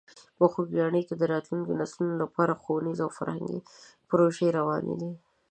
[0.37, 3.59] په خوږیاڼي کې د راتلونکو نسلونو لپاره ښوونیزې او فرهنګي
[4.09, 5.11] پروژې روانې دي.